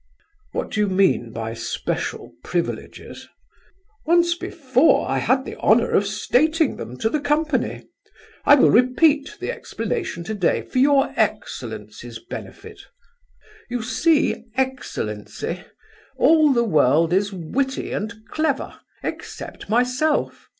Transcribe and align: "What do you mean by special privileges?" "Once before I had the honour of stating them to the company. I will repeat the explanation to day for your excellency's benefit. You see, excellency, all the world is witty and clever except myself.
"What 0.53 0.71
do 0.71 0.79
you 0.79 0.87
mean 0.89 1.31
by 1.31 1.53
special 1.53 2.33
privileges?" 2.43 3.27
"Once 4.07 4.33
before 4.33 5.07
I 5.07 5.19
had 5.19 5.45
the 5.45 5.55
honour 5.57 5.91
of 5.91 6.07
stating 6.07 6.77
them 6.77 6.97
to 7.01 7.07
the 7.11 7.19
company. 7.19 7.85
I 8.43 8.55
will 8.55 8.71
repeat 8.71 9.37
the 9.39 9.51
explanation 9.51 10.23
to 10.23 10.33
day 10.33 10.63
for 10.63 10.79
your 10.79 11.13
excellency's 11.15 12.17
benefit. 12.17 12.81
You 13.69 13.83
see, 13.83 14.43
excellency, 14.55 15.65
all 16.17 16.51
the 16.51 16.63
world 16.63 17.13
is 17.13 17.31
witty 17.31 17.91
and 17.91 18.27
clever 18.29 18.79
except 19.03 19.69
myself. 19.69 20.49